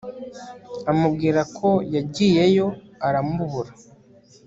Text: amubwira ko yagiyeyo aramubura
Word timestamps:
amubwira 0.91 1.41
ko 1.57 1.69
yagiyeyo 1.95 2.67
aramubura 3.07 3.71